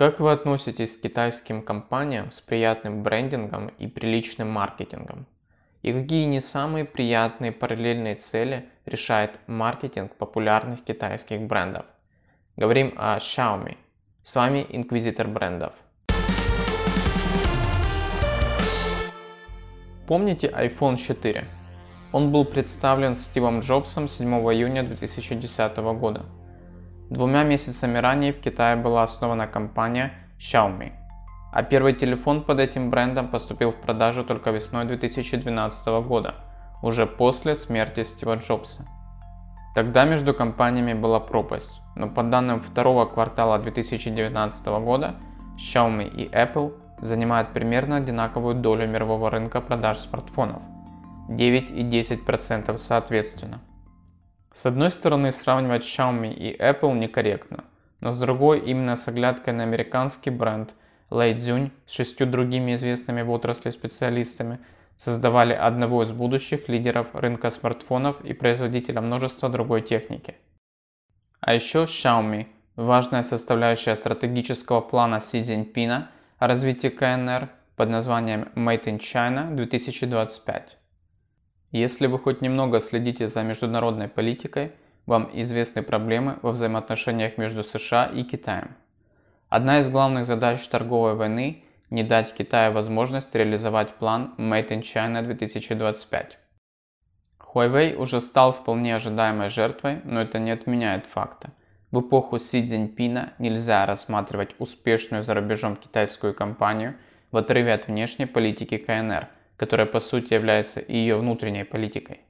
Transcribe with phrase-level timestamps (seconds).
[0.00, 5.26] Как вы относитесь к китайским компаниям с приятным брендингом и приличным маркетингом?
[5.82, 11.84] И какие не самые приятные параллельные цели решает маркетинг популярных китайских брендов?
[12.56, 13.76] Говорим о Xiaomi.
[14.22, 15.74] С вами Инквизитор брендов.
[20.06, 21.44] Помните iPhone 4?
[22.12, 26.24] Он был представлен Стивом Джобсом 7 июня 2010 года.
[27.10, 30.92] Двумя месяцами ранее в Китае была основана компания Xiaomi,
[31.52, 36.36] а первый телефон под этим брендом поступил в продажу только весной 2012 года,
[36.82, 38.86] уже после смерти Стива Джобса.
[39.74, 45.16] Тогда между компаниями была пропасть, но по данным второго квартала 2019 года
[45.58, 50.62] Xiaomi и Apple занимают примерно одинаковую долю мирового рынка продаж смартфонов–
[51.28, 53.58] 9 и 10% соответственно.
[54.52, 57.64] С одной стороны сравнивать Xiaomi и Apple некорректно,
[58.00, 60.74] но с другой именно с оглядкой на американский бренд
[61.08, 64.58] Lei Цзюнь с шестью другими известными в отрасли специалистами
[64.96, 70.34] создавали одного из будущих лидеров рынка смартфонов и производителя множества другой техники.
[71.40, 78.84] А еще Xiaomi– важная составляющая стратегического плана Си Цзиньпина о развитии КНР под названием Made
[78.84, 80.79] in China 2025.
[81.72, 84.72] Если вы хоть немного следите за международной политикой,
[85.06, 88.76] вам известны проблемы во взаимоотношениях между США и Китаем.
[89.48, 95.22] Одна из главных задач торговой войны– не дать Китаю возможность реализовать план Made in China
[95.22, 96.38] 2025.
[97.40, 101.52] Huawei уже стал вполне ожидаемой жертвой, но это не отменяет факта.
[101.90, 106.94] В эпоху Си Цзиньпина нельзя рассматривать успешную за рубежом китайскую компанию
[107.32, 109.28] в отрыве от внешней политики КНР–
[109.60, 112.20] которая по сути является ее внутренней политикой.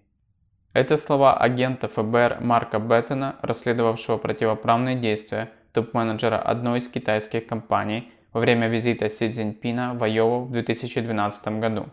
[0.72, 8.40] Это слова агента ФБР Марка Беттена, расследовавшего противоправные действия топ-менеджера одной из китайских компаний во
[8.40, 11.86] время визита Си Цзиньпина в Айову в 2012 году.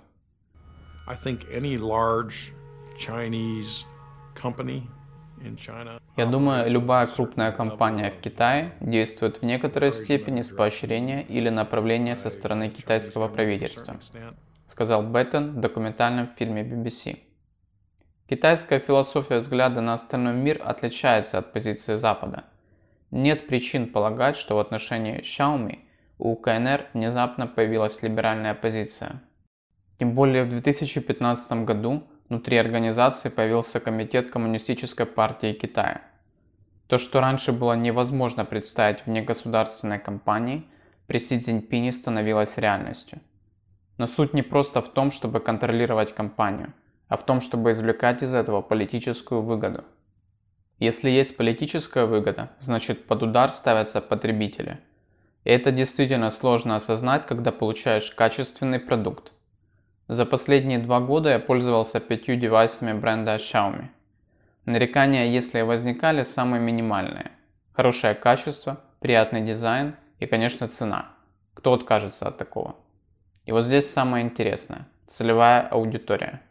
[6.15, 12.15] Я думаю, любая крупная компания в Китае действует в некоторой степени с поощрения или направления
[12.15, 13.97] со стороны китайского правительства
[14.67, 17.19] сказал Беттон в документальном фильме BBC.
[18.29, 22.43] Китайская философия взгляда на остальной мир отличается от позиции Запада.
[23.09, 25.79] Нет причин полагать, что в отношении Xiaomi
[26.17, 29.21] у КНР внезапно появилась либеральная позиция.
[29.97, 36.01] Тем более в 2015 году внутри организации появился Комитет Коммунистической партии Китая.
[36.87, 40.65] То, что раньше было невозможно представить вне государственной компании,
[41.05, 43.19] при Си Цзиньпине становилось реальностью.
[43.97, 46.73] Но суть не просто в том, чтобы контролировать компанию,
[47.07, 49.83] а в том, чтобы извлекать из этого политическую выгоду.
[50.79, 54.79] Если есть политическая выгода, значит под удар ставятся потребители.
[55.43, 59.33] И это действительно сложно осознать, когда получаешь качественный продукт.
[60.07, 63.87] За последние два года я пользовался пятью девайсами бренда Xiaomi.
[64.65, 67.31] Нарекания, если и возникали, самые минимальные.
[67.73, 71.13] Хорошее качество, приятный дизайн и, конечно, цена.
[71.53, 72.75] Кто откажется от такого?
[73.47, 76.41] И вот здесь самое интересное– целевая аудитория.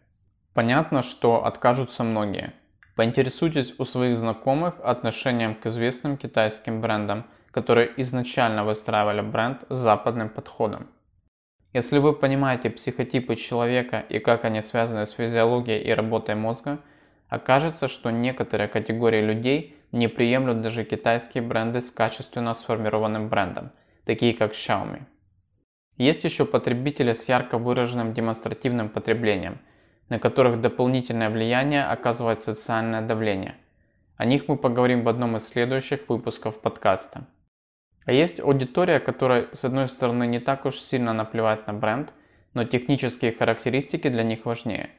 [0.55, 2.55] Понятно, что откажутся многие.
[2.95, 10.31] Поинтересуйтесь у своих знакомых отношением к известным китайским брендам, которые изначально выстраивали бренд с западным
[10.31, 10.89] подходом.
[11.75, 16.79] Если вы понимаете психотипы человека и как они связаны с физиологией и работой мозга,
[17.29, 23.71] окажется, что некоторые категории людей не приемлют даже китайские бренды с качественно сформированным брендом,
[24.07, 25.03] такие как Xiaomi.
[25.99, 29.59] Есть еще потребители с ярко выраженным демонстративным потреблением,
[30.11, 33.55] на которых дополнительное влияние оказывает социальное давление.
[34.19, 37.27] О них мы поговорим в одном из следующих выпусков подкаста.
[38.05, 42.13] А есть аудитория, которая с одной стороны не так уж сильно наплевать на бренд,
[42.53, 44.91] но технические характеристики для них важнее.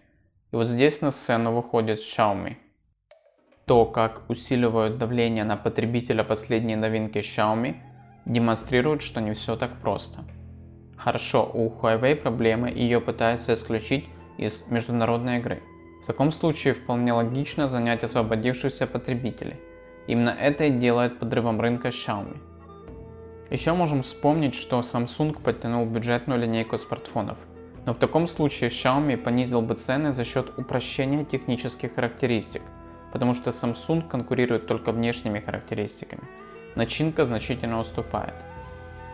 [0.51, 2.55] И вот здесь на сцену выходит Xiaomi.
[3.65, 7.75] То, как усиливают давление на потребителя последние новинки Xiaomi,
[8.25, 10.23] демонстрирует, что не все так просто–
[10.97, 15.61] Хорошо, у Huawei проблемы и ее пытаются исключить из международной игры.
[16.03, 19.57] В таком случае вполне логично занять освободившихся потребителей.
[20.07, 22.37] Именно это и делает подрывом рынка Xiaomi.
[23.49, 27.37] Еще можем вспомнить, что Samsung подтянул бюджетную линейку смартфонов.
[27.85, 32.61] Но в таком случае Xiaomi понизил бы цены за счет упрощения технических характеристик,
[33.13, 36.23] потому что Samsung конкурирует только внешними характеристиками.
[36.75, 38.35] Начинка значительно уступает.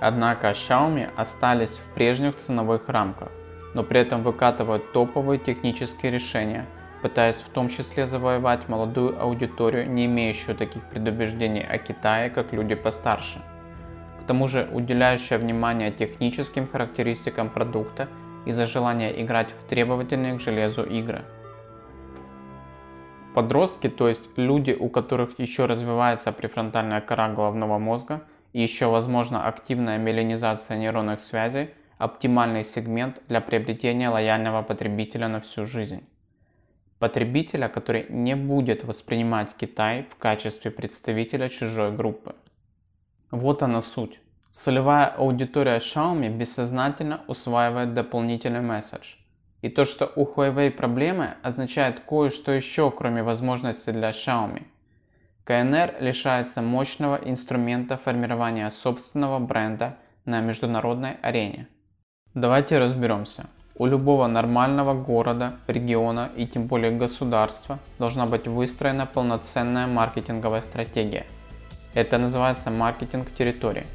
[0.05, 3.29] Однако Xiaomi остались в прежних ценовых рамках,
[3.73, 6.65] но при этом выкатывают топовые технические решения,
[7.01, 12.75] пытаясь в том числе завоевать молодую аудиторию, не имеющую таких предубеждений о Китае, как люди
[12.75, 13.41] постарше.
[14.19, 18.09] к тому же уделяющая внимание техническим характеристикам продукта
[18.45, 21.21] из-за желания играть в требовательные к железу игры.
[23.33, 28.21] Подростки, то есть люди, у которых еще развивается префронтальная кора головного мозга
[28.61, 36.03] еще возможна активная меленизация нейронных связей, оптимальный сегмент для приобретения лояльного потребителя на всю жизнь.
[36.99, 42.35] Потребителя, который не будет воспринимать Китай в качестве представителя чужой группы.
[43.31, 44.19] Вот она суть.
[44.51, 49.15] Целевая аудитория Xiaomi бессознательно усваивает дополнительный месседж.
[49.63, 54.63] И то, что у Huawei проблемы, означает кое-что еще, кроме возможностей для Xiaomi.
[55.45, 61.67] КНР лишается мощного инструмента формирования собственного бренда на международной арене.
[62.33, 63.47] Давайте разберемся.
[63.75, 71.25] У любого нормального города, региона и тем более государства должна быть выстроена полноценная маркетинговая стратегия–
[71.93, 73.85] это называется маркетинг территории.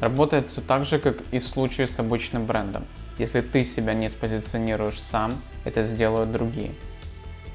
[0.00, 2.86] Работает все так же, как и в случае с обычным брендом.
[3.18, 5.32] Если ты себя не спозиционируешь сам,
[5.64, 6.72] это сделают другие.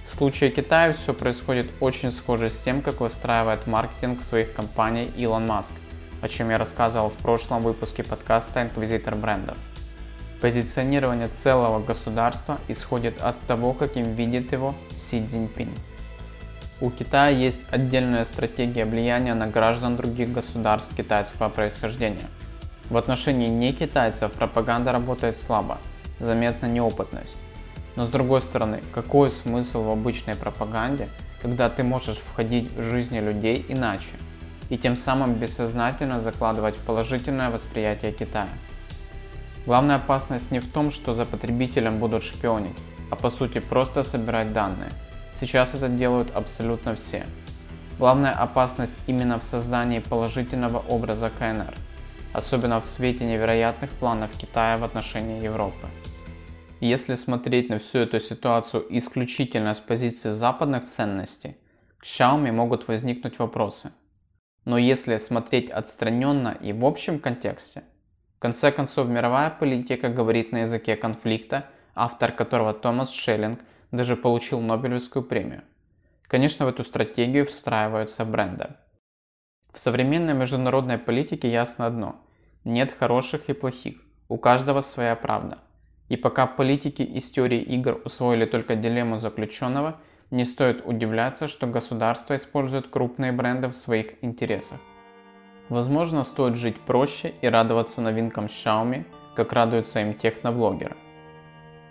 [0.05, 5.45] В случае Китая все происходит очень схоже с тем, как выстраивает маркетинг своих компаний Илон
[5.45, 5.73] Маск,
[6.21, 9.57] о чем я рассказывал в прошлом выпуске подкаста «Инквизитор брендов».
[10.41, 15.73] Позиционирование целого государства исходит от того, каким видит его Си Цзиньпинь.
[16.81, 22.25] У Китая есть отдельная стратегия влияния на граждан других государств китайского происхождения.
[22.89, 25.77] В отношении не китайцев пропаганда работает слабо,
[26.19, 27.39] заметна неопытность.
[28.01, 31.07] Но с другой стороны, какой смысл в обычной пропаганде,
[31.39, 34.15] когда ты можешь входить в жизни людей иначе
[34.69, 38.49] и тем самым бессознательно закладывать положительное восприятие Китая?
[39.67, 42.75] Главная опасность не в том, что за потребителем будут шпионить,
[43.11, 44.89] а по сути просто собирать данные–
[45.39, 47.23] Сейчас это делают абсолютно все.
[47.97, 51.73] Главная опасность именно в создании положительного образа КНР,
[52.33, 55.87] особенно в свете невероятных планов Китая в отношении Европы.
[56.81, 61.55] Если смотреть на всю эту ситуацию исключительно с позиции западных ценностей,
[61.99, 63.91] к Xiaomi могут возникнуть вопросы.
[64.65, 67.83] Но если смотреть отстраненно и в общем контексте,
[68.35, 73.59] в конце концов мировая политика говорит на языке конфликта, автор которого Томас Шеллинг
[73.91, 75.61] даже получил Нобелевскую премию.
[76.23, 78.69] Конечно, в эту стратегию встраиваются бренды.
[79.71, 82.15] В современной международной политике ясно одно–
[82.63, 85.59] нет хороших и плохих, у каждого своя правда.
[86.11, 89.95] И пока политики из теории игр усвоили только дилемму заключенного,
[90.31, 94.79] не стоит удивляться, что государство использует крупные бренды в своих интересах.
[95.69, 99.05] Возможно, стоит жить проще и радоваться новинкам Xiaomi,
[99.35, 100.95] как радуются им техноблогеры–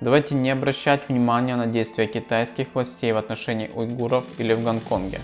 [0.01, 5.21] Давайте не обращать внимания на действия китайских властей в отношении уйгуров или в Гонконге.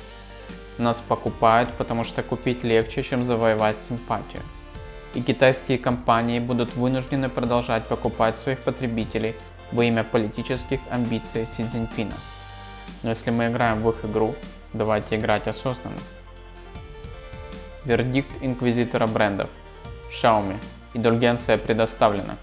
[0.76, 4.42] Нас покупают, потому что купить легче, чем завоевать симпатию.
[5.16, 9.34] И китайские компании будут вынуждены продолжать покупать своих потребителей
[9.72, 12.12] во имя политических амбиций Си Цзиньпина.
[13.02, 14.34] Но если мы играем в их игру,
[14.74, 15.96] давайте играть осознанно.
[17.86, 19.48] Вердикт инквизитора брендов.
[20.10, 20.58] Xiaomi.
[20.92, 22.36] Индульгенция предоставлена.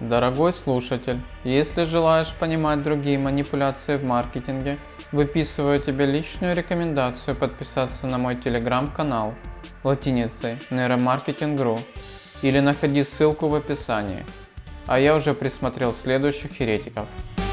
[0.00, 4.78] Дорогой слушатель, если желаешь понимать другие манипуляции в маркетинге,
[5.12, 9.34] выписываю тебе личную рекомендацию подписаться на мой телеграм-канал
[9.84, 11.80] латиницей Neuromarketing.ru
[12.42, 14.24] или находи ссылку в описании.
[14.86, 17.06] А я уже присмотрел следующих еретиков–